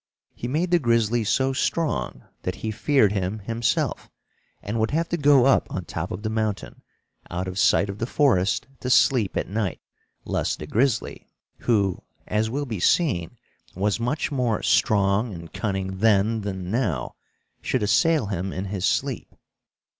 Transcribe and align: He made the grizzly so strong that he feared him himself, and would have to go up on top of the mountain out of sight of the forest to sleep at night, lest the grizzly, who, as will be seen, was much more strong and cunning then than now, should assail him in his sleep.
He 0.33 0.47
made 0.47 0.71
the 0.71 0.79
grizzly 0.79 1.23
so 1.23 1.53
strong 1.53 2.23
that 2.41 2.55
he 2.65 2.71
feared 2.71 3.11
him 3.11 3.37
himself, 3.37 4.09
and 4.63 4.79
would 4.79 4.89
have 4.89 5.07
to 5.09 5.15
go 5.15 5.45
up 5.45 5.67
on 5.69 5.85
top 5.85 6.09
of 6.11 6.23
the 6.23 6.29
mountain 6.31 6.81
out 7.29 7.47
of 7.47 7.59
sight 7.59 7.87
of 7.87 7.99
the 7.99 8.07
forest 8.07 8.65
to 8.79 8.89
sleep 8.89 9.37
at 9.37 9.47
night, 9.47 9.79
lest 10.25 10.57
the 10.57 10.65
grizzly, 10.65 11.27
who, 11.59 12.01
as 12.25 12.49
will 12.49 12.65
be 12.65 12.79
seen, 12.79 13.37
was 13.75 13.99
much 13.99 14.31
more 14.31 14.63
strong 14.63 15.35
and 15.35 15.53
cunning 15.53 15.99
then 15.99 16.41
than 16.41 16.71
now, 16.71 17.13
should 17.61 17.83
assail 17.83 18.25
him 18.25 18.51
in 18.51 18.65
his 18.65 18.85
sleep. 18.87 19.35